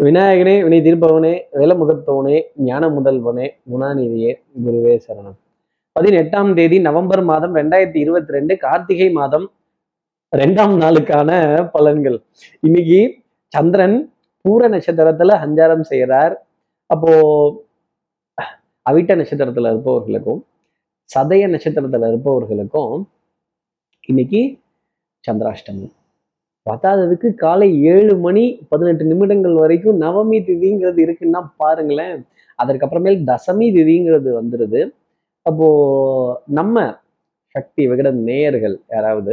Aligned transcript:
விநாயகனே 0.00 0.62
வினை 0.62 0.80
தீர்ப்பவனே 0.80 1.32
வேலமுகத்தவனே 1.52 2.36
ஞான 2.54 2.88
முதல்வனே 2.88 3.46
குணாநிதியே 3.72 4.32
குருவே 4.64 4.98
சரணம். 5.08 5.36
பதினெட்டாம் 5.92 6.54
தேதி 6.54 6.78
நவம்பர் 6.78 7.22
மாதம் 7.22 7.54
ரெண்டாயிரத்தி 7.54 7.96
இருபத்தி 7.96 8.32
ரெண்டு 8.32 8.56
கார்த்திகை 8.56 9.12
மாதம் 9.12 9.46
ரெண்டாம் 10.36 10.74
நாளுக்கான 10.82 11.30
பலன்கள். 11.74 12.18
இன்னைக்கு 12.60 13.22
சந்திரன் 13.46 14.12
பூர 14.44 14.68
நட்சத்திரத்துல 14.68 15.36
சஞ்சாரம் 15.44 15.80
செய்கிறார் 15.80 16.44
அப்போ 16.86 17.12
அவிட்ட 18.86 19.14
நட்சத்திரத்துல 19.16 19.70
இருப்பவர்களுக்கும் 19.70 20.42
சதய 21.10 21.46
நட்சத்திரத்துல 21.46 22.08
இருப்பவர்களுக்கும் 22.08 23.10
இன்னைக்கு 24.08 24.60
சந்திராஷ்டமி 25.28 25.88
பத்தாததுக்கு 26.70 27.28
காலை 27.34 27.68
ஏழு 27.92 28.14
மணி 28.16 28.44
பதினெட்டு 28.68 29.04
நிமிடங்கள் 29.04 29.54
வரைக்கும் 29.62 30.00
நவமி 30.02 30.38
திதிங்கிறது 30.48 31.00
இருக்குன்னா 31.06 31.40
பாருங்களேன். 31.56 32.18
அதற்கப்புறமேல் 32.58 33.20
தசமி 33.30 33.68
திதிங்கிறது 33.76 34.30
வந்துடுது 34.40 34.80
அப்போ 35.46 35.68
நம்ம 36.58 36.76
சக்தி 37.54 37.82
விகட 37.90 38.08
நேயர்கள் 38.28 38.76
யாராவது 38.94 39.32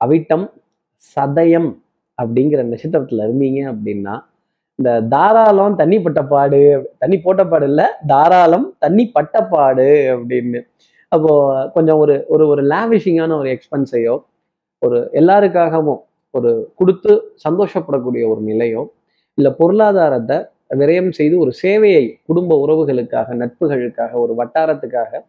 அவிட்டம் 0.00 0.46
சதயம் 1.16 1.70
அப்படிங்கிற 2.18 2.60
நட்சத்திரத்துல 2.70 3.24
இருந்தீங்க 3.26 3.60
அப்படின்னா 3.72 4.14
இந்த 4.78 4.90
தாராளம் 5.14 5.74
தண்ணி 5.80 5.98
பட்டப்பாடு 6.04 6.60
தண்ணி 6.98 7.16
போட்டப்பாடு 7.24 7.66
இல்லை 7.70 7.86
தாராளம் 8.06 8.66
தண்ணி 8.78 9.04
பட்டப்பாடு 9.16 9.88
அப்படின்னு. 10.14 10.60
அப்போ 11.12 11.32
கொஞ்சம் 11.74 11.98
ஒரு 11.98 12.14
ஒரு 12.28 12.44
ஒரு 12.48 12.62
லேவிஷிங்கான 12.72 13.36
ஒரு 13.40 13.50
எக்ஸ்பென்ஸையோ 13.56 14.14
ஒரு 14.84 14.98
எல்லாருக்காகவும் 15.12 16.00
ஒரு 16.34 16.50
கொடுத்து 16.74 17.12
சந்தோஷப்படக்கூடிய 17.44 18.24
ஒரு 18.32 18.40
நிலையோ 18.50 18.82
இல்லை 19.38 19.50
பொருளாதாரத்தை 19.60 20.36
விரயம் 20.80 21.10
செய்து 21.10 21.34
ஒரு 21.38 21.52
சேவையை 21.62 22.04
குடும்ப 22.28 22.56
உறவுகளுக்காக 22.64 23.34
நட்புகளுக்காக 23.42 24.12
ஒரு 24.24 24.32
வட்டாரத்துக்காக 24.40 25.20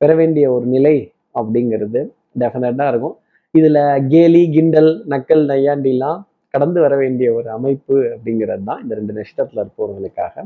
பெற 0.00 0.10
வேண்டிய 0.14 0.46
ஒரு 0.52 0.66
நிலை 0.66 0.96
அப்படிங்கிறது 1.34 2.00
டெஃபினட்டாக 2.42 2.92
இருக்கும். 2.92 3.16
இதில் 3.54 3.80
கேலி 4.12 4.42
கிண்டல் 4.54 4.92
நக்கல் 5.12 5.44
நையாண்டிலாம் 5.50 6.20
கடந்து 6.54 6.78
வர 6.80 6.94
வேண்டிய 6.96 7.28
ஒரு 7.34 7.48
அமைப்பு 7.56 7.96
அப்படிங்கிறது 8.14 8.64
தான் 8.64 8.80
இந்த 8.82 8.94
ரெண்டு 8.94 9.12
நட்சத்திரத்தில் 9.12 9.62
இருப்பவர்களுக்காக 9.62 10.44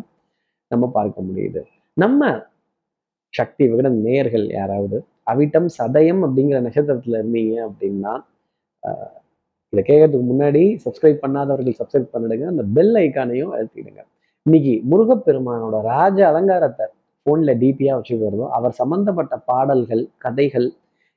நம்ம 0.71 0.85
பார்க்க 0.97 1.27
முடியுது. 1.29 1.61
நம்ம 1.97 2.31
சக்தி 3.35 3.65
விகட 3.71 3.89
நேயர்கள் 4.05 4.47
யாராவது 4.59 4.99
அவிட்டம் 5.33 5.69
சதயம் 5.79 6.21
அப்படிங்கிற 6.27 6.59
நட்சத்திரத்துல 6.67 7.19
இருந்தீங்க 7.21 7.55
அப்படின்னா 7.67 8.13
இதை 9.73 9.83
கேட்கறதுக்கு 9.89 10.27
முன்னாடி 10.33 10.63
சப்ஸ்கிரைப் 10.85 11.23
பண்ணாதவர்கள் 11.25 11.79
சப்ஸ்கிரைப் 11.81 12.13
பண்ணிடுங்க. 12.15 12.45
அந்த 12.53 12.63
பெல் 12.77 12.95
ஐக்கானையும் 13.05 13.53
அழுத்திடுங்க. 13.57 14.01
இன்னைக்கு 14.47 14.75
முருகப்பெருமானோட 14.91 15.77
ராஜ 15.93 16.19
அலங்காரத்தை 16.31 16.87
ஃபோனில் 17.27 17.59
டிபியாக 17.63 17.97
வச்சுக்கிறதோ 17.99 18.47
அவர் 18.59 18.75
சம்மந்தப்பட்ட 18.81 19.35
பாடல்கள் 19.51 20.05
கதைகள் 20.25 20.69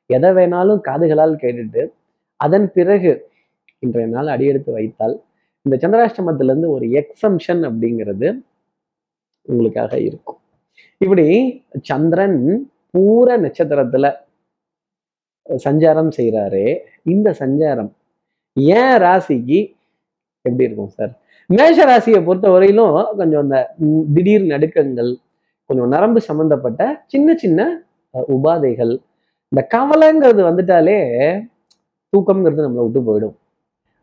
எதை 0.09 0.29
வேணாலும் 0.37 0.81
காதுகளால் 0.87 1.35
கேட்டுட்டு 1.43 1.83
அதன் 2.39 2.67
பிறகு 2.77 3.11
இன்றைய 3.83 4.07
நாள் 4.07 4.31
அடியெடுத்து 4.35 4.71
வைத்தால் 4.77 5.15
இந்த 5.65 5.75
சந்திராஷ்டமத்திலேருந்து 5.83 6.69
ஒரு 6.75 6.85
எக்ஸம்ஷன் 7.01 7.61
அப்படிங்கிறது 7.69 8.27
உங்களுக்காக 9.47 9.93
இருக்கும். 10.07 10.39
இப்படி 11.03 11.25
சந்திரன் 11.89 12.39
பூர 12.93 13.37
நட்சத்திரத்துல 13.45 14.05
சஞ்சாரம் 15.49 16.11
செய்கிறாரே 16.17 16.67
இந்த 17.03 17.35
சஞ்சாரம் 17.39 17.91
ஏன் 18.57 18.97
ராசிக்கு 18.97 19.59
எப்படி 20.45 20.63
இருக்கும் 20.63 20.89
சார் 20.89 21.11
மேஷ 21.49 21.85
ராசியை 21.85 22.19
பொறுத்த 22.23 22.49
வரையிலும் 22.49 22.97
கொஞ்சம் 23.17 23.41
அந்த 23.41 23.57
திடீர் 24.13 24.45
நடுக்கங்கள் 24.45 25.11
கொஞ்சம் 25.69 25.87
நரம்பு 25.87 26.21
சம்பந்தப்பட்ட 26.21 26.81
சின்ன 27.07 27.35
சின்ன 27.35 27.61
உபாதைகள் 28.29 28.93
இந்த 29.51 29.67
கவலைங்கிறது 29.71 30.41
வந்துட்டாலே 30.43 30.97
தூக்கம்ங்கிறது 32.13 32.65
நம்மளை 32.65 32.83
விட்டு 32.83 33.01
போயிடும். 33.01 33.35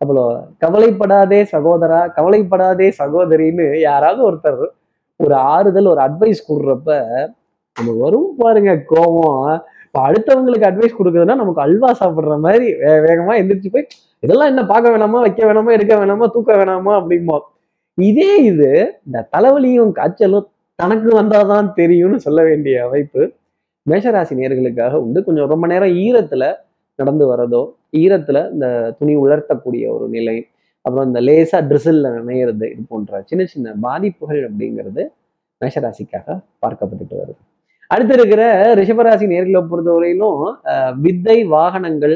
அப்போ 0.00 0.24
கவலைப்படாதே 0.58 1.40
சகோதரா 1.52 2.00
கவலைப்படாதே 2.08 2.88
சகோதரின்னு 2.98 3.80
யாராவது 3.80 4.20
ஒருத்தர் 4.30 4.62
ஒரு 5.20 5.34
ஆறுதல் 5.34 5.86
ஒரு 5.86 6.00
அட்வைஸ் 6.00 6.48
கொடுறப்ப 6.48 6.90
நமக்கு 7.76 8.00
வரும் 8.00 8.30
பாருங்க 8.38 8.72
கோபம் 8.86 9.42
இப்போ 9.88 10.00
அடுத்தவங்களுக்கு 10.08 10.66
அட்வைஸ் 10.68 10.96
கொடுக்குறதுனா 10.96 11.36
நமக்கு 11.42 11.60
அல்வா 11.66 11.90
சாப்பிட்ற 12.00 12.34
மாதிரி 12.46 12.66
வே 12.82 12.90
வேகமா 13.06 13.34
எந்திரிச்சு 13.40 13.70
போய் 13.74 13.86
இதெல்லாம் 14.22 14.50
என்ன 14.52 14.62
பார்க்க 14.72 14.92
வேணாமா 14.94 15.18
வைக்க 15.26 15.40
வேணாமா 15.48 15.70
எடுக்க 15.76 15.94
வேணாமா 16.00 16.26
தூக்க 16.34 16.50
வேணாமா? 16.60 16.92
அப்படிம்போம். 17.00 17.44
இதே 17.98 18.30
இது 18.50 18.68
இந்த 19.06 19.18
தலைவலியும் 19.34 19.92
காய்ச்சலும் 19.98 20.46
தனக்கு 20.78 21.10
வந்தாதான் 21.20 21.68
தெரியும்னு 21.80 22.18
சொல்ல 22.26 22.40
வேண்டிய 22.42 22.84
அமைப்பு 22.86 23.22
மேஷராசி 23.86 24.34
நேர்களுக்காக 24.40 24.94
உண்டு. 25.04 25.20
கொஞ்சம் 25.26 25.50
ரொம்ப 25.52 25.66
நேரம் 25.72 25.94
ஈரத்துல 26.04 26.44
நடந்து 26.98 27.24
வரதோ 27.32 27.62
ஈரத்துல 28.02 28.38
இந்த 28.54 28.66
துணி 28.98 29.14
உலர்த்தக்கூடிய 29.24 29.84
ஒரு 29.96 30.08
நிலை 30.16 30.36
அப்புறம் 30.84 31.06
இந்த 31.10 31.20
லேசா 31.28 31.58
ட்ரிசில்ல 31.70 32.12
நினைறது 32.18 32.66
இது 32.74 32.82
போன்ற 32.88 33.22
சின்ன 33.30 33.44
சின்ன 33.54 33.74
பாதிப்புகள் 33.86 34.42
அப்படிங்கிறது 34.48 35.02
மேஷராசிக்காக 35.60 36.26
பார்க்கப்பட்டுட்டு 36.62 37.16
வருது. 37.20 37.40
அடுத்து 37.90 38.14
இருக்கிற 38.18 38.42
ரிஷபராசி 38.78 39.26
நேர்களை 39.32 39.60
பொறுத்தவரையிலும் 39.70 40.40
வித்தை 41.04 41.36
வாகனங்கள் 41.54 42.14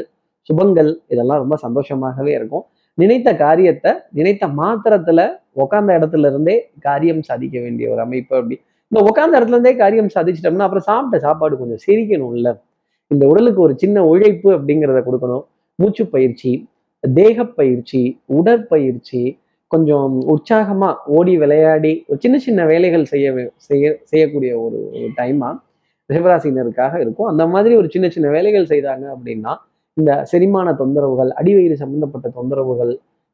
சுபங்கள் 0.49 0.91
இதெல்லாம் 1.13 1.41
ரொம்ப 1.43 1.55
சந்தோஷமாகவே 1.65 2.31
இருக்கும். 2.39 2.63
நினைத்த 2.97 3.29
காரியத்தை 3.43 3.91
நினைத்த 4.17 4.47
மாத்திரத்துல 4.59 5.19
உக்காந்த 5.63 5.91
இடத்துல 5.99 6.29
இருந்தே 6.31 6.55
காரியம் 6.87 7.23
சாதிக்க 7.29 7.55
வேண்டிய 7.65 7.85
ஒரு 7.93 8.01
அமைப்பு 8.05 8.33
அப்படி. 8.39 8.55
இந்த 8.91 8.99
உட்காந்த 9.09 9.33
இடத்துல 9.39 9.57
இருந்தே 9.57 9.73
காரியம் 9.81 10.11
சாதிச்சிட்டோம்னா 10.15 10.67
அப்புறம் 10.67 10.87
சாப்பிட்ட 10.89 11.19
சாப்பாடு 11.25 11.59
கொஞ்சம் 11.61 11.81
சிரிக்கணும்ல. 11.85 12.51
இந்த 13.11 13.23
உடலுக்கு 13.31 13.59
ஒரு 13.67 13.73
சின்ன 13.83 14.03
உழைப்பு 14.11 14.49
அப்படிங்கிறத 14.57 15.01
கொடுக்கணும். 15.07 15.45
மூச்சு 15.79 16.03
பயிற்சி 16.15 16.51
தேக 17.03 17.45
பயிற்சி 17.59 18.01
உடற்பயிற்சி 18.37 19.21
கொஞ்சம் 19.73 20.15
உற்சாகமாக 20.33 21.13
ஓடி 21.17 21.33
விளையாடி 21.43 21.93
ஒரு 22.09 22.19
சின்ன 22.23 22.37
சின்ன 22.45 22.65
வேலைகள் 22.71 23.05
செய்ய 23.11 23.27
செய்ய 23.67 23.85
செய்யக்கூடிய 24.11 24.51
ஒரு 24.65 24.79
டைமாக 25.19 25.53
ரிஷபராசினருக்காக 26.09 26.93
இருக்கும். 27.03 27.29
அந்த 27.31 27.43
மாதிரி 27.53 27.73
ஒரு 27.81 27.87
சின்ன 27.93 28.07
சின்ன 28.15 28.27
வேலைகள் 28.35 28.71
செய்தாங்க 28.73 29.05
அப்படின்னா 29.15 29.53
இந்த 29.97 30.11
செரிமான 30.31 30.67
தொந்தரவுகள் 30.81 31.31
அடிவயிறு 31.39 31.75
சம்பந்தப்பட்ட 31.83 32.27
தொந்தரவுகள் 32.37 32.93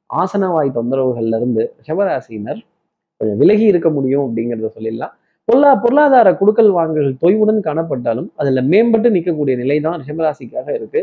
ஆசனவாய் 0.10 0.76
தொந்தரவுகள்ல 0.78 1.38
இருந்து 1.42 1.64
ரிஷபராசினர் 1.80 2.60
கொஞ்சம் 3.22 3.40
விலகி 3.42 3.66
இருக்க 3.72 3.90
முடியும் 3.98 4.24
அப்படிங்கிறத 4.26 4.70
சொல்லிடலாம். 4.78 5.14
பொருளா 5.48 5.72
பொருளாதார 5.84 6.30
குடுக்கல் 6.40 6.72
வாங்கல்கள் 6.78 7.16
தொய்வுடன் 7.24 7.62
காணப்பட்டாலும் 7.68 8.28
அதில் 8.42 8.68
மேம்பட்டு 8.72 9.10
நிற்கக்கூடிய 9.16 9.56
நிலை 9.62 9.78
தான் 9.86 9.98
ரிஷபராசிக்காக 10.02 10.68
இருக்கு. 10.80 11.02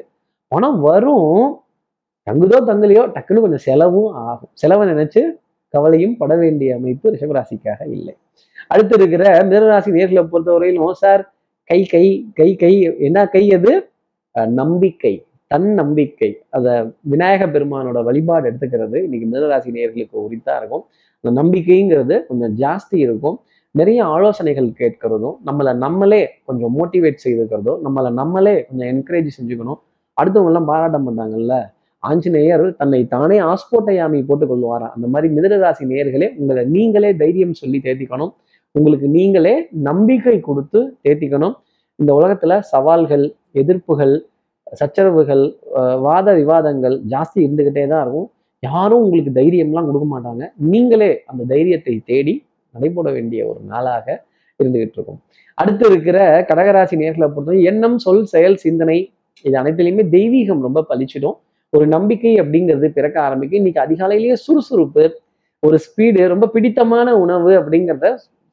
பணம் 0.52 0.78
வரும் 0.88 1.32
தங்குதோ 2.26 2.58
தங்கலையோ 2.70 3.02
டக்குன்னு 3.16 3.44
கொஞ்சம் 3.44 3.64
செலவும் 3.68 4.12
ஆகும். 4.28 4.50
செலவை 4.60 4.84
நினைச்சு 4.92 5.22
கவலையும் 5.74 6.16
பட 6.20 6.32
வேண்டிய 6.42 6.76
அமைப்பு 6.78 7.06
ரிஷபராசிக்காக 7.14 7.80
இல்லை. 7.96 8.14
அடுத்து 8.72 8.94
இருக்கிற 8.98 9.24
மிதனராசி 9.48 9.90
நேர்களை 9.96 10.22
பொறுத்தவரையிலும் 10.32 10.98
சார் 11.02 11.22
கை 11.70 11.80
கை 11.94 12.06
கை 12.38 12.50
கை 12.62 12.74
என்ன 13.08 13.18
கை 13.34 13.44
அது? 13.56 13.72
நம்பிக்கை 14.60 15.14
தன் 15.50 15.68
நம்பிக்கை. 15.80 16.28
அத 16.56 16.66
விநாயக 17.12 17.42
பெருமானோட 17.54 17.98
வழிபாடு 18.08 18.44
எடுத்துக்கிறது 18.50 18.96
இன்னைக்கு 19.06 19.26
மிதனராசி 19.32 19.70
நேர்களுக்கு 19.76 20.16
உரித்தா 20.26 20.54
இருக்கும். 20.60 20.84
அந்த 21.24 21.30
நம்பிக்கைங்கிறது 21.40 22.16
கொஞ்சம் 22.28 22.54
ஜாஸ்தி 22.62 22.96
இருக்கும். 23.06 23.36
நிறைய 23.74 24.00
ஆலோசனைகள் 24.14 24.68
கேட்கறதும் 24.80 25.36
நம்மளை 25.48 25.72
நம்மளே 25.84 26.20
கொஞ்சம் 26.48 26.74
மோட்டிவேட் 26.78 27.24
செய்துக்கிறதும் 27.24 27.80
நம்மளை 27.86 28.10
நம்மளே 28.20 28.54
கொஞ்சம் 28.68 28.90
என்கரேஜ் 28.92 29.36
செஞ்சுக்கணும். 29.38 29.80
அடுத்தவங்க 30.16 30.52
எல்லாம் 30.52 30.68
பாராட்டம் 30.72 31.06
பண்ணாங்கல்ல 31.08 31.54
ஆஞ்சநேயர் 32.02 32.64
தன்னை 32.80 33.00
தானே 33.14 33.36
ஆஸ்போட்டையாமி 33.52 34.18
போட்டுக் 34.28 34.50
கொள்வாரா? 34.50 34.88
அந்த 34.96 35.06
மாதிரி 35.12 35.28
மிதனராசி 35.36 35.84
நேயர்களே 35.92 36.28
உங்களை 36.40 36.62
நீங்களே 36.76 37.10
தைரியம் 37.22 37.58
சொல்லி 37.60 37.78
தேர்த்திக்கணும் 37.86 38.32
உங்களுக்கு 38.74 39.08
நீங்களே 39.18 39.54
நம்பிக்கை 39.88 40.36
கொடுத்து 40.48 40.80
தேத்திக்கணும். 41.04 41.54
இந்த 41.98 42.10
உலகத்துல 42.18 42.58
சவால்கள் 42.72 43.24
எதிர்ப்புகள் 43.60 44.14
சச்சரவுகள் 44.80 45.44
வாத 46.06 46.28
விவாதங்கள் 46.40 46.96
ஜாஸ்தி 47.12 47.38
இருந்துகிட்டே 47.46 47.84
தான் 47.92 48.02
இருக்கும். 48.04 48.28
யாரும் 48.62 49.02
உங்களுக்கு 49.04 49.32
தைரியம்லாம் 49.38 49.88
கொடுக்க 49.88 50.06
மாட்டாங்க. 50.14 50.42
நீங்களே 50.72 51.10
அந்த 51.30 51.42
தைரியத்தை 51.52 51.94
தேடி 52.10 52.34
நடைபெற 52.74 53.10
வேண்டிய 53.16 53.40
ஒரு 53.50 53.60
நாளாக 53.72 54.06
இருந்துகிட்டு 54.60 54.96
இருக்கும். 54.98 55.20
அடுத்து 55.58 55.84
இருக்கிற 55.90 56.18
கடகராசி 56.48 56.96
நேர்களை 57.02 57.26
பொறுத்தவரை 57.34 57.60
எண்ணம் 57.70 57.98
சொல் 58.04 58.24
செயல் 58.34 58.56
சிந்தனை 58.64 58.98
இது 59.44 59.56
அனைத்துலேயுமே 59.62 60.04
தெய்வீகம் 60.16 60.64
ரொம்ப 60.66 60.80
பழிச்சிடும். 60.90 61.36
ஒரு 61.70 61.86
நம்பிக்கை 61.86 62.32
அப்படிங்கிறது 62.40 62.88
பிறக்க 62.88 63.20
ஆரம்பிக்கும். 63.20 63.58
இன்னைக்கு 63.64 63.80
அதிகாலையிலேயே 63.86 64.32
சுறுசுறுப்பு 64.32 65.04
ஒரு 65.62 65.78
ஸ்பீடு 65.84 66.26
ரொம்ப 66.26 66.46
பிடித்தமான 66.46 67.16
உணவு 67.16 67.50
அப்படிங்கிறத 67.60 68.08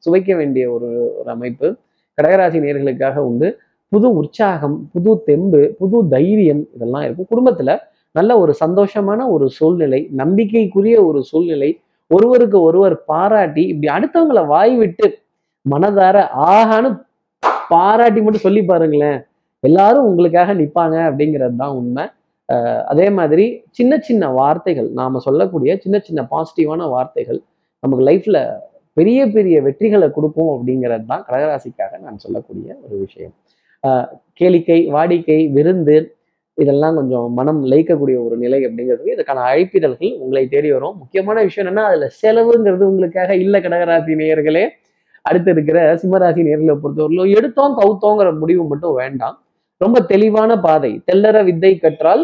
சுவைக்க 0.06 0.36
வேண்டிய 0.36 0.64
ஒரு 0.72 0.88
ஒரு 1.18 1.30
அமைப்பு. 1.30 1.76
கடகராசி 2.18 2.58
நேர்களுக்காக 2.64 3.16
உண்டு. 3.16 3.48
புது 3.88 4.08
உற்சாகம் 4.12 4.76
புது 4.92 5.22
தெம்பு 5.24 5.74
புது 5.78 6.08
தைரியம் 6.08 6.62
இதெல்லாம் 6.74 7.02
இருக்கும். 7.02 7.30
குடும்பத்துல 7.34 7.78
நல்ல 8.12 8.38
ஒரு 8.38 8.54
சந்தோஷமான 8.64 9.20
ஒரு 9.30 9.48
சூழ்நிலை 9.48 10.08
நம்பிக்கைக்குரிய 10.16 10.96
ஒரு 11.04 11.22
சூழ்நிலை 11.22 11.70
ஒருவருக்கு 12.06 12.58
ஒருவர் 12.60 13.04
பாராட்டி 13.04 13.62
இப்படி 13.66 13.88
அடுத்தவங்களை 13.96 14.46
வாய் 14.46 14.76
விட்டு 14.76 15.06
மனதார 15.70 16.16
ஆகான்னு 16.46 16.90
பாராட்டி 17.68 18.20
மட்டும் 18.22 18.46
சொல்லி 18.46 18.62
பாருங்களேன். 18.62 19.18
எல்லாரும் 19.60 20.04
உங்களுக்காக 20.04 20.54
நிற்பாங்க 20.54 20.96
அப்படிங்கிறது 21.08 21.56
தான் 21.56 21.76
உண்மை. 21.80 22.04
அதே 22.92 23.06
மாதிரி 23.18 23.44
சின்ன 23.78 23.98
சின்ன 24.08 24.28
வார்த்தைகள் 24.38 24.88
நாம் 25.00 25.24
சொல்லக்கூடிய 25.26 25.72
சின்ன 25.84 25.96
சின்ன 26.08 26.20
பாசிட்டிவான 26.32 26.88
வார்த்தைகள் 26.94 27.40
நமக்கு 27.82 28.04
லைஃப்பில் 28.10 28.40
பெரிய 28.98 29.20
பெரிய 29.36 29.56
வெற்றிகளை 29.66 30.08
கொடுக்கும் 30.16 30.50
அப்படிங்கிறது 30.56 31.06
தான் 31.12 31.24
கடகராசிக்காக 31.28 31.98
நான் 32.06 32.20
சொல்லக்கூடிய 32.24 32.68
ஒரு 32.84 32.96
விஷயம். 33.04 33.34
கேளிக்கை 34.40 34.78
வாடிக்கை 34.96 35.40
விருந்து 35.56 35.96
இதெல்லாம் 36.58 36.96
கொஞ்சம் 36.98 37.28
மனம் 37.38 37.60
லயிக்கக்கூடிய 37.70 38.16
ஒரு 38.26 38.36
நிலை 38.42 38.60
அப்படிங்கிறது 38.66 39.12
இதுக்கான 39.14 39.44
அழைப்பிதழ்கள் 39.50 40.12
உங்களை 40.22 40.42
தேடி 40.52 40.68
வரும். 40.74 40.96
முக்கியமான 41.00 41.42
விஷயம் 41.46 41.66
என்னன்னா 41.66 41.86
அதில் 41.90 42.14
செலவுங்கிறது 42.22 42.84
உங்களுக்காக 42.90 43.36
இல்லை 43.44 43.60
கடகராசி 43.64 44.14
நேயர்களே. 44.20 44.64
அடுத்து 45.28 45.50
இருக்கிற 45.54 45.78
சிம்மராசி 46.02 46.40
நேர்களை 46.48 46.74
பொறுத்தவரையிலும் 46.82 47.34
எடுத்தோம் 47.38 47.74
கவுத்தோங்கிற 47.80 48.30
முடிவு 48.42 48.62
மட்டும் 48.72 48.96
வேண்டாம். 49.02 49.36
ரொம்ப 49.84 49.98
தெளிவான 50.12 50.50
பாதை. 50.66 50.92
தெல்லற 51.08 51.38
வித்தை 51.48 51.72
கற்றால் 51.84 52.22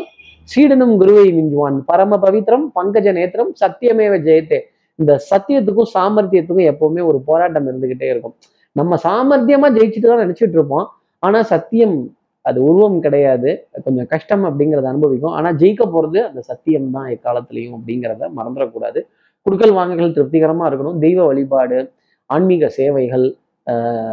சீடனும் 0.48 0.94
குருவை 1.00 1.26
மிஞ்சுவான். 1.38 1.76
பரம 1.90 2.18
பவித்ரம் 2.24 2.64
பங்கஜ 2.78 3.08
நேத்திரம் 3.18 3.50
சத்தியமேவ 3.62 4.14
ஜெயத்தே. 4.28 4.60
இந்த 4.98 5.12
சத்தியத்துக்கும் 5.30 5.90
சாமர்த்தியத்துக்கும் 5.96 6.68
எப்பவுமே 6.72 7.02
ஒரு 7.10 7.18
போராட்டம் 7.28 7.66
இருந்துகிட்டே 7.70 8.08
இருக்கும். 8.14 8.34
நம்ம 8.76 8.96
சாமர்த்தியமா 9.04 9.68
ஜெயிச்சுட்டு 9.76 10.08
தான் 10.12 10.24
நினைச்சிட்டு 10.24 10.56
இருப்போம். 10.58 10.86
ஆனா 11.22 11.38
சத்தியம் 11.52 11.96
அது 12.44 12.58
உருவம் 12.68 12.98
கிடையாது. 13.04 13.50
கொஞ்சம் 13.86 14.08
கஷ்டம் 14.12 14.44
அப்படிங்கிறத 14.48 14.88
அனுபவிக்கும். 14.92 15.34
ஆனா 15.38 15.48
ஜெயிக்க 15.60 15.84
போறது 15.94 16.18
அந்த 16.28 16.40
சத்தியம் 16.50 16.90
தான் 16.96 17.08
எக்காலத்திலையும் 17.14 17.74
அப்படிங்கிறத 17.78 18.28
மறந்துடக்கூடாது. 18.38 19.00
குடுக்கல் 19.46 19.74
வாங்கல்கள் 19.78 20.14
திருப்திகரமா 20.16 20.64
இருக்கணும். 20.68 20.98
தெய்வ 21.04 21.20
வழிபாடு 21.30 21.78
ஆன்மீக 22.30 22.64
சேவைகள் 22.78 23.26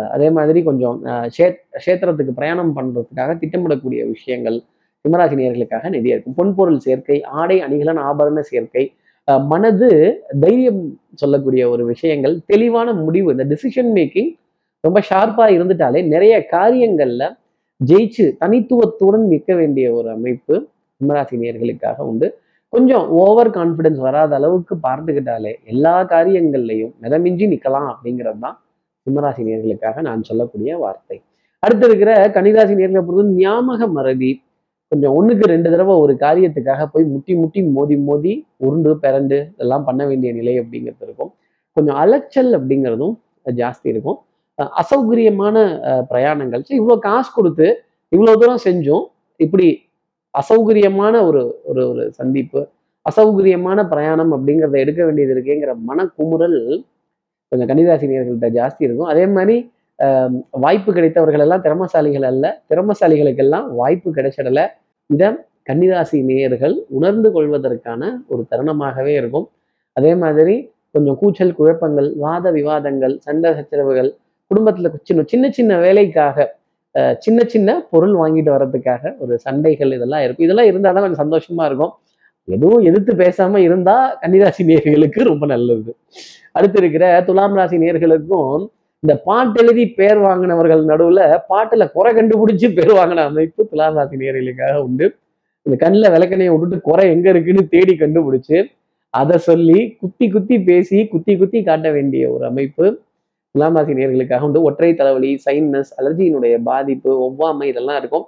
அதே 0.10 0.30
மாதிரி 0.30 0.64
கொஞ்சம் 0.64 1.06
ஆஹ் 1.06 1.30
கஷேத்திரத்துக்கு 1.74 2.32
பிரயாணம் 2.32 2.76
பண்ணுறதுக்காக 2.76 3.38
திட்டமிடக்கூடிய 3.38 4.08
விஷயங்கள் 4.08 4.62
சிம்மராசினியர்களுக்காக 5.06 5.90
நிதி 5.90 6.10
இருக்கும் 6.10 6.38
பொன்பொருள் 6.38 6.78
சேர்க்கை 6.78 7.24
ஆடை 7.24 7.62
அணிகலன் 7.62 7.98
ஆபரண 7.98 8.40
சேர்க்கை 8.40 8.94
மனது 9.44 10.24
தைரியம் 10.40 11.00
சொல்லக்கூடிய 11.14 11.70
ஒரு 11.70 11.86
விஷயங்கள் 11.86 12.40
தெளிவான 12.46 12.94
முடிவு 12.94 13.32
இந்த 13.32 13.46
டிசிஷன் 13.46 13.92
மேக்கிங் 13.94 14.32
ரொம்ப 14.80 15.02
ஷார்ப்பாக 15.10 15.52
இருந்துட்டாலே 15.52 16.08
நிறைய 16.08 16.46
காரியங்களில் 16.46 17.36
ஜெயிச்சு 17.86 18.38
தனித்துவத்துடன் 18.38 19.28
நிற்க 19.28 19.56
வேண்டிய 19.56 19.94
ஒரு 19.94 20.10
அமைப்பு 20.10 20.70
சிம்மராசினியர்களுக்காக 21.02 21.98
உண்டு. 21.98 22.40
கொஞ்சம் 22.70 23.10
ஓவர் 23.10 23.50
கான்ஃபிடென்ஸ் 23.50 23.98
வராத 23.98 24.36
அளவுக்கு 24.36 24.76
பார்த்துக்கிட்டாலே 24.76 25.56
எல்லா 25.64 26.04
காரியங்கள்லையும் 26.04 26.92
மிதமிஞ்சி 27.02 27.48
நிற்கலாம் 27.48 27.94
அப்படிங்கிறது 27.94 28.40
தான் 28.40 28.58
சிம்மராசி 29.08 29.42
நேர்களுக்காக 29.48 30.02
நான் 30.08 30.28
சொல்லக்கூடிய 30.30 30.72
வார்த்தை. 30.84 31.18
அடுத்து 31.64 31.86
இருக்கிற 31.90 32.12
கன்னிராசி 32.36 32.74
நேர்களை 32.80 33.02
பொறுத்து 33.08 33.36
ஞாபக 33.44 33.88
மறதி. 33.98 34.32
கொஞ்சம் 34.92 35.14
ஒண்ணுக்கு 35.18 35.46
ரெண்டு 35.54 35.70
தடவை 35.74 35.94
ஒரு 36.04 36.14
காரியத்துக்காக 36.24 36.82
போய் 36.92 37.06
முட்டி 37.14 37.34
முட்டி 37.42 37.62
மோதி 37.78 37.96
மோதி 38.08 38.34
உருண்டு 38.66 38.92
பிறண்டு 39.04 39.38
இதெல்லாம் 39.56 39.86
பண்ண 39.88 40.02
வேண்டிய 40.10 40.30
நிலை 40.40 40.54
அப்படிங்கிறது 40.62 41.06
இருக்கும். 41.08 41.32
கொஞ்சம் 41.78 41.98
அலைச்சல் 42.04 42.52
அப்படிங்கிறதும் 42.58 43.16
ஜாஸ்தி 43.62 43.88
இருக்கும். 43.94 44.18
அசௌகரியமான 44.82 45.58
பிரயாணங்கள். 46.12 46.62
ஸோ 46.68 46.74
இவ்வளோ 46.80 46.96
காசு 47.08 47.30
கொடுத்து 47.38 47.68
இவ்வளோ 48.12 48.34
தூரம் 48.42 48.64
செஞ்சோம். 48.68 49.06
இப்படி 49.40 49.68
அசௌகரியமான 50.34 51.14
ஒரு 51.30 51.42
ஒரு 51.70 51.82
ஒரு 51.92 52.04
சந்திப்பு 52.20 52.62
அசௌகரியமான 53.06 53.80
பிரயாணம் 53.92 54.32
அப்படிங்கிறத 54.36 54.78
எடுக்க 54.84 55.02
வேண்டியது 55.08 55.34
இருக்கேங்கிற 55.36 55.74
மனக்குமுறல் 55.90 56.60
கொஞ்சம் 57.52 57.70
கன்னிராசி 57.72 58.06
நேர்கள்ட்ட 58.12 58.50
ஜாஸ்தி 58.58 58.84
இருக்கும். 58.88 59.10
அதே 59.10 59.26
மாதிரி 59.30 59.58
ஆஹ், 60.00 60.34
வாய்ப்பு 60.64 60.90
கிடைத்தவர்கள் 60.94 61.44
எல்லாம் 61.46 61.64
திறமசாலிகள் 61.64 62.26
அல்ல. 62.30 62.46
திறமசாலிகளுக்கெல்லாம் 62.70 63.68
வாய்ப்பு 63.74 64.10
கிடைச்சிடல. 64.14 64.62
இதை 65.10 65.30
கன்னிராசி 65.70 66.18
நேயர்கள் 66.24 66.76
உணர்ந்து 66.90 67.30
கொள்வதற்கான 67.32 68.02
ஒரு 68.28 68.44
தருணமாகவே 68.52 69.14
இருக்கும். 69.16 69.48
அதே 69.96 70.16
மாதிரி 70.16 70.56
கொஞ்சம் 70.96 71.18
கூச்சல் 71.18 71.56
குழப்பங்கள் 71.56 72.10
வாத 72.18 72.52
விவாதங்கள் 72.52 73.16
சண்டை 73.20 73.50
சச்சரவுகள் 73.54 74.10
குடும்பத்துல 74.52 74.92
சின்ன 75.04 75.24
சின்ன 75.28 75.46
சின்ன 75.50 75.78
வேலைக்காக 75.78 76.38
சின்ன 77.20 77.40
சின்ன 77.46 77.70
பொருள் 77.90 78.14
வாங்கிட்டு 78.16 78.52
வர்றதுக்காக 78.54 79.16
ஒரு 79.20 79.34
சண்டைகள் 79.38 79.92
இதெல்லாம் 79.92 80.24
இருக்கும். 80.24 80.46
இதெல்லாம் 80.46 80.70
இருந்தால் 80.72 80.96
தான் 80.96 81.06
கொஞ்சம் 81.06 81.24
சந்தோஷமா 81.24 81.66
இருக்கும். 81.66 81.94
எதுவும் 82.48 82.84
எதிர்த்து 82.84 83.14
பேசாம 83.16 83.58
இருந்தா 83.58 83.96
கன்னிராசி 84.22 84.64
நேர்களுக்கு 84.72 85.22
ரொம்ப 85.24 85.46
நல்லது. 85.46 85.92
அடுத்து 86.58 86.78
இருக்கிற 86.82 87.06
துலாம் 87.28 87.56
ராசி 87.60 87.78
நேர்களுக்கும் 87.84 88.58
இந்த 89.04 89.14
பாட்டு 89.28 89.60
எழுதி 89.64 89.84
பேர் 89.98 90.20
வாங்கினவர்கள் 90.26 90.84
நடுவுல 90.92 91.22
பாட்டுல 91.52 91.84
குறை 91.96 92.12
கண்டுபிடிச்சு 92.18 92.68
பேர் 92.78 92.94
வாங்கின 93.00 93.26
அமைப்பு 93.32 93.62
துலாம் 93.72 93.98
ராசி 94.00 94.16
நேர்களுக்காக 94.22 94.78
உண்டு. 94.88 95.06
இந்த 95.66 95.76
கண்ணில் 95.84 96.14
விளக்கணையை 96.16 96.52
விட்டுட்டு 96.54 96.78
குறை 96.90 97.06
எங்க 97.16 97.28
இருக்குன்னு 97.34 97.64
தேடி 97.76 97.94
கண்டுபிடிச்சு 98.04 98.58
அதை 99.14 99.38
சொல்லி 99.50 99.80
குத்தி 100.02 100.26
குத்தி 100.36 100.56
பேசி 100.70 100.98
குத்தி 101.14 101.34
குத்தி 101.42 101.60
காட்ட 101.68 101.88
வேண்டிய 101.98 102.24
ஒரு 102.36 102.44
அமைப்பு 102.52 102.86
துலாம் 103.56 103.78
ராசி 103.78 103.94
நேர்களுக்காக 104.00 104.48
உண்டு. 104.48 104.62
ஒற்றை 104.70 104.92
தலைவலி 105.00 105.32
சைன்னஸ் 105.46 105.92
அலர்ஜியினுடைய 106.00 106.56
பாதிப்பு 106.70 107.12
ஒவ்வாமை 107.28 107.68
இதெல்லாம் 107.72 108.00
இருக்கும். 108.02 108.26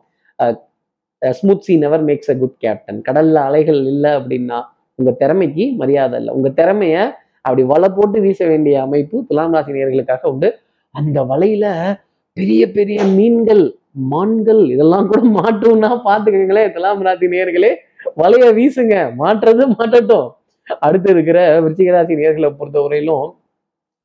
Smooth 1.21 1.65
sea 1.67 1.73
never 1.83 2.03
makes 2.09 2.31
a 2.33 2.35
good 2.41 2.59
captain 2.63 2.99
கடல்ல 3.07 3.39
அலைகள் 3.49 3.79
இல்லை 3.93 4.11
அப்படின்னா 4.19 4.59
உங்க 4.99 5.11
திறமைக்கு 5.21 5.65
மரியாதை 5.81 6.15
இல்லை. 6.19 6.31
உங்க 6.37 6.49
திறமைய 6.59 6.95
அப்படி 7.45 7.63
வலை 7.71 7.89
போட்டு 7.91 8.17
வீச 8.25 8.39
வேண்டிய 8.47 8.75
அமைப்பு 8.85 9.17
துலாம் 9.27 9.53
ராசி 9.55 9.75
நேர்களுக்காக 9.75 10.23
உண்டு. 10.31 10.49
அந்த 10.95 11.17
வலையில 11.31 11.65
பெரிய 12.37 12.63
பெரிய 12.75 12.99
மீன்கள் 13.17 13.63
மான்கள் 14.11 14.61
இதெல்லாம் 14.73 15.07
கூட 15.07 15.21
மாட்டும்னா 15.37 15.89
பாத்துக்கங்களேன் 16.05 16.73
துலாம் 16.75 17.03
ராசி 17.07 17.27
நேர்களே 17.33 17.71
வலைய 18.17 18.45
வீசுங்க. 18.57 18.93
மாற்றது 19.21 19.63
மாட்டட்டும். 19.73 20.27
அடுத்து 20.81 21.09
இருக்கிற 21.13 21.37
விருச்சிகராசி 21.63 22.13
நேர்களை 22.19 22.49
பொறுத்தவரையிலும் 22.57 23.25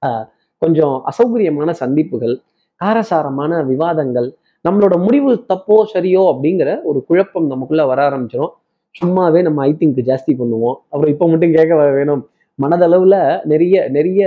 ஆஹ், 0.02 0.24
கொஞ்சம் 0.62 0.94
அசௌகரியமான 1.10 1.70
சந்திப்புகள் 1.80 2.34
காரசாரமான 2.80 3.52
விவாதங்கள் 3.68 4.28
நம்மளோட 4.64 4.94
முடிவு 5.04 5.30
தப்போ 5.50 5.76
சரியோ 5.92 6.22
அப்படிங்கிற 6.32 6.68
ஒரு 6.84 6.98
குழப்பம் 7.08 7.46
நமக்குள்ள 7.46 7.82
வர 7.86 8.00
ஆரம்பிச்சிடும் 8.08 8.52
சும்மாவே 8.94 9.40
நம்ம 9.42 9.62
ஐ 9.62 9.72
திங்க் 9.74 10.00
ஜாஸ்தி 10.08 10.32
பண்ணுவோம். 10.40 10.76
அப்புறம் 10.92 11.12
இப்போ 11.14 11.26
மட்டும் 11.30 11.54
கேட்க 11.56 11.72
வேணும். 11.96 12.22
மனதளவில் 12.62 13.40
நிறைய 13.44 13.88
நிறைய 13.88 14.20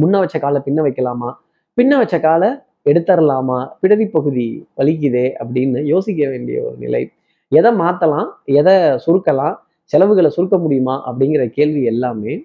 முன்ன 0.00 0.18
வச்ச 0.18 0.38
காலை 0.38 0.60
பின்ன 0.66 0.80
வைக்கலாமா? 0.86 1.30
பின்ன 1.78 1.96
வச்ச 1.96 2.20
காலை 2.20 2.48
எடுத்துடலாமா 2.90 3.58
பிடரி 3.82 4.06
பகுதி 4.10 4.66
வலிக்குதே 4.76 5.26
அப்படின்னு 5.40 5.84
யோசிக்க 5.84 6.28
வேண்டிய 6.28 6.62
ஒரு 6.62 6.76
நிலை. 6.78 7.02
எதை 7.48 7.70
மாற்றலாம் 7.72 8.28
எதை 8.44 8.74
சுருக்கலாம்? 9.06 9.56
செலவுகளை 9.84 10.30
சுருக்க 10.30 10.58
முடியுமா? 10.58 10.94
அப்படிங்கிற 11.08 11.50
கேள்வி 11.50 11.82
எல்லாமே 11.84 12.44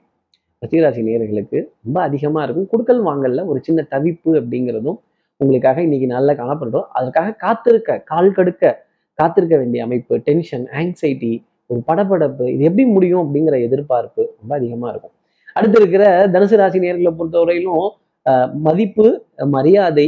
ரசிகராசி 0.61 1.01
நேர்களுக்கு 1.07 1.59
ரொம்ப 1.83 2.01
அதிகமாக 2.01 2.45
இருக்கும். 2.45 2.69
குடுக்கல் 2.71 3.01
வாங்கல்ல 3.09 3.45
ஒரு 3.45 3.59
சின்ன 3.61 3.85
தவிப்பு 3.89 4.31
அப்படிங்கிறதும் 4.41 4.99
உங்களுக்காக 5.37 5.81
இன்னைக்கு 5.81 6.07
நல்லா 6.07 6.33
காணப்படுறோம் 6.33 6.87
அதற்காக 6.91 7.33
காத்திருக்க 7.33 7.99
கால் 7.99 8.31
கடுக்க 8.31 8.73
காத்திருக்க 9.13 9.57
வேண்டிய 9.57 9.83
அமைப்பு 9.83 10.17
டென்ஷன் 10.17 10.65
ஆங்ஸைட்டி 10.79 11.43
ஒரு 11.71 11.81
படப்படப்பு 11.87 12.45
இது 12.53 12.63
எப்படி 12.63 12.85
முடியும் 12.93 13.23
அப்படிங்கிற 13.23 13.55
எதிர்பார்ப்பு 13.67 14.21
ரொம்ப 14.39 14.51
அதிகமா 14.55 14.87
இருக்கும். 14.89 15.13
அடுத்து 15.55 15.77
இருக்கிற 15.81 16.03
தனுசு 16.33 16.57
ராசி 16.57 16.79
நேர்களை 16.79 17.11
பொறுத்தவரையிலும் 17.17 17.85
ஆஹ், 18.25 18.49
மதிப்பு 18.61 19.05
மரியாதை 19.55 20.07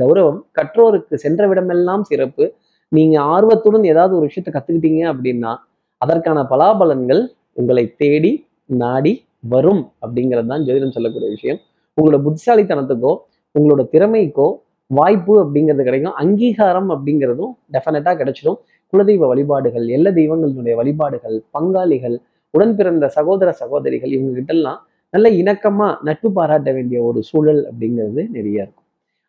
கௌரவம் 0.00 0.40
கற்றோருக்கு 0.58 1.14
சென்ற 1.16 1.42
விடமெல்லாம் 1.50 2.02
சிறப்பு. 2.02 2.44
நீங்க 2.92 3.16
ஆர்வத்துடன் 3.32 3.84
ஏதாவது 3.92 4.12
ஒரு 4.18 4.26
விஷயத்த 4.28 4.50
கத்துக்கிட்டீங்க 4.52 5.02
அப்படின்னா 5.12 5.52
அதற்கான 6.00 6.38
பலாபலன்கள் 6.50 7.22
உங்களை 7.52 7.84
தேடி 7.96 8.32
நாடி 8.80 9.12
வரும் 9.48 9.82
அப்படிங்கிறது 10.02 10.48
தான் 10.48 10.64
ஜோதிடம் 10.66 10.94
சொல்லக்கூடிய 10.96 11.30
விஷயம். 11.30 11.58
உங்களோட 11.98 12.18
புத்திசாலித்தனத்துக்கோ 12.26 13.12
உங்களோட 13.54 13.82
திறமைக்கோ 13.92 14.46
வாய்ப்பு 14.90 15.34
அப்படிங்கிறது 15.42 15.84
கிடைக்கும். 15.84 16.16
அங்கீகாரம் 16.22 16.90
அப்படிங்கிறதும் 16.94 17.52
டெஃபினட்டாக 17.74 18.16
கிடைச்சிடும் 18.20 18.58
குலதெய்வ 18.92 19.28
வழிபாடுகள் 19.32 19.86
எல்ல 19.96 20.08
தெய்வங்களினுடைய 20.18 20.74
வழிபாடுகள் 20.80 21.36
பங்காளிகள் 21.56 22.16
உடன் 22.54 22.74
பிறந்த 22.78 23.04
சகோதர 23.16 23.48
சகோதரிகள் 23.60 24.12
இவங்க 24.16 24.32
கிட்டெல்லாம் 24.38 24.80
நல்ல 25.14 25.28
இணக்கமா 25.40 25.88
நட்பு 26.08 26.28
பாராட்ட 26.36 26.68
வேண்டிய 26.76 26.98
ஒரு 27.08 27.20
சூழல் 27.30 27.62
அப்படிங்கிறது 27.70 28.22
நிறைய 28.36 28.56
இருக்கும். 28.64 28.84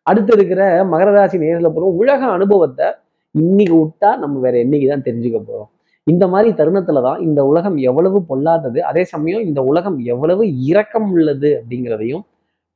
அடுத்து 0.06 0.32
இருக்கிற 0.36 0.62
மகர 0.92 1.08
ராசி 1.16 1.36
நேரில் 1.42 1.72
போகிறோம் 1.74 1.96
உலக 2.02 2.20
அனுபவத்தை 2.36 2.86
இன்னைக்கு 3.34 3.76
விட்டா 3.80 4.10
நம்ம 4.22 4.40
வேற 4.44 4.54
என்னைக்கு 4.64 4.86
தான் 4.92 5.04
தெரிஞ்சுக்க 5.08 5.38
போறோம். 5.48 5.70
இந்த 6.06 6.24
மாதிரி 6.32 6.50
தருணத்துல 6.60 7.02
தான் 7.06 7.20
இந்த 7.26 7.40
உலகம் 7.50 7.76
எவ்வளவு 7.90 8.18
பொல்லாதது 8.30 8.80
அதே 8.90 9.02
சமயம் 9.12 9.44
இந்த 9.48 9.60
உலகம் 9.70 9.98
எவ்வளவு 10.12 10.42
இரக்கம் 10.70 11.08
உள்ளது 11.14 11.50
அப்படிங்கிறதையும் 11.58 12.24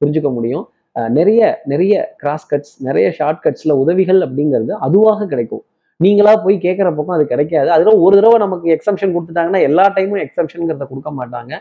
புரிஞ்சுக்க 0.02 0.30
முடியும். 0.36 0.64
நிறைய 1.18 1.40
நிறைய 1.72 1.94
கிராஸ் 2.22 2.48
கட்ஸ் 2.52 2.74
நிறைய 2.88 3.06
ஷார்ட் 3.18 3.42
கட்ஸ்ல 3.44 3.74
உதவிகள் 3.82 4.20
அப்படிங்கிறது 4.26 4.72
அதுவாக 4.86 5.26
கிடைக்கும். 5.32 5.64
நீங்களா 6.04 6.32
போய் 6.44 6.56
கேட்குற 6.64 6.88
பக்கம் 6.98 7.16
அது 7.16 7.24
கிடைக்காது. 7.32 7.68
அதில் 7.74 8.00
ஒரு 8.04 8.14
தடவை 8.18 8.36
நமக்கு 8.44 8.66
எக்ஸம்ஷன் 8.76 9.12
கொடுத்துட்டாங்கன்னா 9.14 9.60
எல்லா 9.68 9.84
டைமும் 9.96 10.22
எக்ஸம்ஷனுங்கிறத 10.26 10.86
கொடுக்க 10.92 11.10
மாட்டாங்க. 11.20 11.52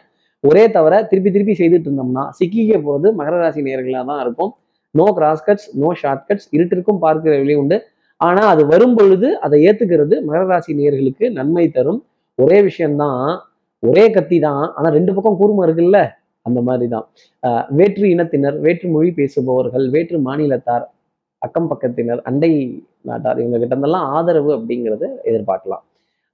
ஒரே 0.49 0.63
தவிர 0.75 0.93
திருப்பி 1.11 1.29
திருப்பி 1.35 1.53
செய்துட்டு 1.61 1.87
இருந்தோம்னா 1.89 2.23
சிக்கிக்க 2.37 2.75
போகிறது 2.87 3.07
மகர 3.19 3.37
ராசி 3.43 3.61
நேர்களாக 3.67 4.03
தான் 4.11 4.21
இருக்கும். 4.25 4.51
No 4.95 5.05
cross 5.17 5.43
cuts 5.47 5.67
no 5.81 5.89
shortcuts 6.29 6.47
இருட்டிற்கும் 6.55 7.01
பார்க்கிற 7.05 7.33
வழி 7.41 7.55
உண்டு. 7.61 7.77
ஆனால் 8.21 8.49
அது 8.53 8.63
வரும் 8.71 8.95
பொழுது 8.99 9.27
அதை 9.45 9.57
ஏற்றுக்கிறது 9.67 10.15
மகர 10.27 10.45
ராசி 10.51 10.71
நேர்களுக்கு 10.79 11.25
நன்மை 11.39 11.65
தரும். 11.77 11.99
ஒரே 12.39 12.57
விஷயம்தான் 12.69 13.21
ஒரே 13.83 14.05
கத்தி 14.15 14.37
தான். 14.47 14.63
ஆனால் 14.77 14.93
ரெண்டு 14.97 15.11
பக்கம் 15.17 15.37
கூர்மம் 15.41 15.65
இருக்குல்ல? 15.67 15.99
அந்த 16.47 16.59
மாதிரி 16.67 16.87
தான் 16.95 17.05
வேற்று 17.79 18.05
இனத்தினர் 18.13 18.57
வேற்று 18.65 18.87
மொழி 18.95 19.09
பேசுபவர்கள் 19.19 19.85
வேற்று 19.95 20.17
மாநிலத்தார் 20.27 20.85
அக்கம் 21.41 21.69
பக்கத்தினர் 21.71 22.21
அண்டை 22.29 22.51
நாட்டார். 23.05 23.39
இவங்க 23.41 23.57
கிட்ட 23.59 23.73
இருந்தெல்லாம் 23.75 24.07
ஆதரவு 24.17 24.51
அப்படிங்கிறத 24.57 25.05
எதிர்பார்க்கலாம். 25.29 25.83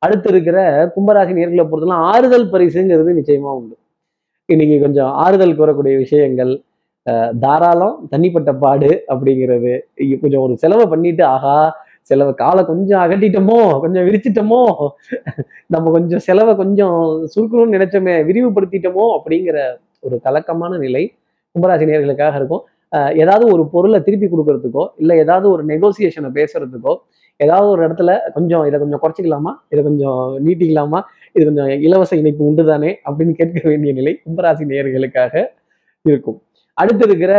அடுத்து 0.02 0.30
இருக்கிற 0.34 0.60
கும்பராசி 0.96 1.34
நேர்களை 1.40 1.66
பொறுத்தலாம் 1.70 2.06
ஆறுதல் 2.12 2.52
பரிசுங்கிறது 2.54 3.12
நிச்சயமா 3.20 3.52
உண்டு. 3.60 3.76
இன்னைக்கு 4.50 4.78
கொஞ்சம் 4.86 5.12
ஆறுதல் 5.24 5.58
கூறக்கூடிய 5.60 5.96
விஷயங்கள் 6.06 6.54
தாராளம் 7.44 7.98
தனிப்பட்ட 8.12 8.52
பாடு 8.64 8.92
அப்படிங்கிறது 9.14 9.74
கொஞ்சம் 10.22 10.44
ஒரு 10.46 10.54
செலவை 10.64 10.86
பண்ணிட்டு 10.94 11.24
ஆகா 11.36 11.56
செலவை 12.10 12.34
காலை 12.42 12.62
கொஞ்சம் 12.70 13.02
அகட்டிட்டோமோ 13.04 13.58
கொஞ்சம் 13.84 14.06
விரிச்சிட்டோமோ 14.08 14.62
நம்ம 15.74 15.92
கொஞ்சம் 15.96 16.24
செலவை 16.28 16.54
கொஞ்சம் 16.62 16.98
சுருக்கணும்னு 17.34 17.76
நினைச்சோமே 17.76 18.16
விரிவுபடுத்திட்டோமோ 18.30 19.06
அப்படிங்கிற 19.18 19.60
ஒரு 20.08 20.18
கலக்கமான 20.26 20.78
நிலை 20.86 21.04
கும்பராசி 21.56 21.90
நேர்களுக்காக 21.90 22.36
இருக்கும். 22.42 22.64
ஏதாவது 22.94 23.46
ஒரு 23.54 23.64
பொருளை 23.74 24.00
திருப்பி 24.08 24.28
கொடுக்கறதுக்கோ 24.34 24.84
இல்லை 25.02 25.16
ஏதாவது 25.24 25.48
ஒரு 25.54 25.64
நெகோசியேஷனை 25.72 26.30
பேசுறதுக்கோ 26.40 26.94
ஏதாவது 27.40 27.68
ஒரு 27.74 27.82
இடத்துல 27.86 28.12
கொஞ்சம் 28.36 28.66
இதை 28.68 28.78
கொஞ்சம் 28.80 29.02
குறைச்சிக்கலாமா? 29.04 29.52
இதை 29.72 29.82
கொஞ்சம் 29.84 30.22
நீட்டிக்கலாமா? 30.46 31.00
இது 31.36 31.44
கொஞ்சம் 31.50 31.72
இலவச 31.86 32.12
இணைப்பு 32.22 32.44
உண்டு 32.50 32.64
தானே 32.72 32.92
அப்படின்னு 33.08 33.34
கேட்க 33.40 33.62
வேண்டிய 33.70 33.94
நிலை 34.00 34.14
கும்பராசி 34.26 34.66
நேர்களுக்காக 34.72 35.34
இருக்கும். 36.06 36.38
அடுத்து 36.78 37.04
இருக்கிற 37.08 37.34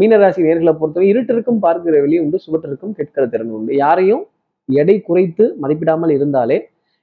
மீனராசி 0.00 0.40
நேர்களை 0.48 0.72
பொறுத்தவரை 0.80 1.06
இருட்டிற்கும் 1.12 1.62
பார்க்கிற 1.64 2.00
வெளியே 2.04 2.20
உண்டு 2.24 2.38
சுவற்றிற்கும் 2.46 2.94
கேட்கிற 2.98 3.24
திறன் 3.32 3.54
உண்டு. 3.58 3.72
யாரையும் 3.84 4.24
எடை 4.68 4.96
குறைத்து 5.08 5.44
மதிப்பிடாமல் 5.62 6.12
இருந்தாலே 6.16 6.58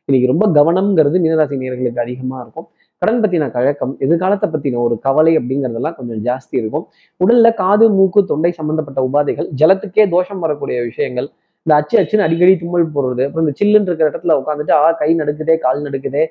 இன்னைக்கு 0.10 0.28
ரொம்ப 0.34 0.46
கவனம்ங்கிறது 0.58 1.18
மீனராசி 1.24 1.56
நேர்களுக்கு 1.64 2.04
அதிகமாக 2.06 2.44
இருக்கும். 2.44 2.68
கடன் 3.02 3.20
பற்றின 3.24 3.48
கழக்கம் 3.56 3.92
எதிர்காலத்தை 4.06 4.48
பற்றின 4.54 4.80
ஒரு 4.86 4.96
கவலை 5.08 5.34
அப்படிங்கிறதெல்லாம் 5.40 5.98
கொஞ்சம் 5.98 6.22
ஜாஸ்தி 6.28 6.56
இருக்கும். 6.62 6.86
உடல்ல 7.22 7.48
காது 7.60 7.86
மூக்கு 7.98 8.22
தொண்டை 8.32 8.52
சம்பந்தப்பட்ட 8.60 9.00
உபாதைகள் 9.08 9.50
ஜலத்துக்கே 9.62 10.06
தோஷம் 10.16 10.42
வரக்கூடிய 10.46 10.78
விஷயங்கள் 10.88 11.28
இந்த 11.66 11.76
அச்சு 11.80 11.96
அச்சுன்னு 12.00 12.26
அடிக்கடி 12.28 12.54
தும்மல் 12.62 12.88
போடுறது 12.96 13.24
அப்புறம் 13.28 13.46
இந்த 13.46 13.54
சில்லுன்னு 13.60 13.90
இருக்கிற 13.90 14.08
இடத்துல 14.12 14.36
உட்காந்துட்டு 14.42 14.74
ஆ 14.82 14.90
கை 15.02 15.10
நடுக்குதே 15.20 15.56
கால் 15.66 15.84
நடுக்குதே 15.88 16.24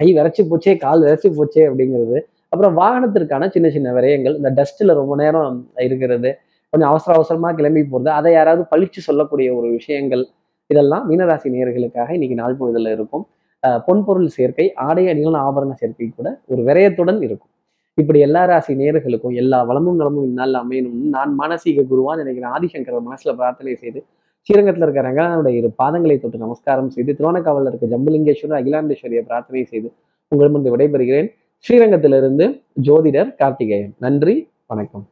கை 0.00 0.08
விரைச்சி 0.18 0.42
போச்சே 0.50 0.74
கால் 0.84 1.02
விரைச்சி 1.06 1.30
போச்சே 1.38 1.62
அப்படிங்கிறது. 1.70 2.18
அப்புறம் 2.52 2.74
வாகனத்திற்கான 2.80 3.48
சின்ன 3.54 3.68
சின்ன 3.76 3.88
விரயங்கள் 3.96 4.36
இந்த 4.40 4.50
டஸ்ட்டில் 4.58 4.98
ரொம்ப 5.00 5.14
நேரம் 5.22 5.56
இருக்கிறது 5.86 6.30
கொஞ்சம் 6.72 6.90
அவசர 6.92 7.12
அவசரமாக 7.18 7.54
கிளம்பி 7.58 7.82
போகிறது 7.92 8.10
அதை 8.18 8.30
யாராவது 8.38 8.62
பழிச்சு 8.72 9.00
சொல்லக்கூடிய 9.08 9.48
ஒரு 9.58 9.68
விஷயங்கள் 9.78 10.24
இதெல்லாம் 10.70 11.04
மீனராசி 11.10 11.48
நேர்களுக்காக 11.54 12.08
இன்னைக்கு 12.16 12.36
நாள் 12.40 12.58
பொழுதுல 12.60 12.90
இருக்கும். 12.96 13.24
பொன்பொருள் 13.62 14.26
சேர்க்கை 14.26 14.74
ஆடை 14.74 15.08
அணிகள் 15.08 15.32
ஆபரண 15.32 15.72
சேர்க்கை 15.72 16.10
கூட 16.16 16.40
ஒரு 16.46 16.62
விரயத்துடன் 16.62 17.22
இருக்கும். 17.22 17.50
இப்படி 17.94 18.20
எல்லா 18.20 18.44
ராசி 18.44 18.74
நேர்களுக்கும் 18.74 19.34
எல்லா 19.34 19.62
வளமும் 19.62 19.96
நலமும் 19.96 20.24
இந்நாளில் 20.24 20.54
அமையணும்னு 20.54 21.08
நான் 21.08 21.38
மானசீக 21.38 21.84
குருவான் 21.90 22.16
நினைக்கிறேன் 22.16 22.50
ஆதிசங்கர 22.50 23.00
மனசுல 23.08 23.34
பிரார்த்தனை 23.34 23.74
செய்து 23.74 24.04
ஸ்ரீரங்கத்தில் 24.42 24.82
இருக்கிற 24.82 25.08
ரங்கநாதனுடைய 25.08 25.54
இரு 25.56 25.74
பாதங்களை 25.82 26.20
தொட்டு 26.20 26.38
நமஸ்காரம் 26.38 26.90
செய்து 26.90 27.12
திருவண்ணக்காவலில் 27.12 27.66
இருக்க 27.66 27.96
ஜம்புலிங்கேஸ்வரர் 27.96 28.58
அகிலாண்டேஸ்வரியை 28.60 29.20
பிரார்த்தனை 29.20 29.64
செய்து 29.64 29.92
உங்களிடமிருந்து 30.28 30.76
விடைபெறுகிறேன். 30.76 31.30
ஸ்ரீரங்கத்திலிருந்து 31.68 32.62
ஜோதிடர் 32.82 33.34
கார்த்திகேயன். 33.34 33.94
நன்றி 33.98 34.50
வணக்கம். 34.66 35.08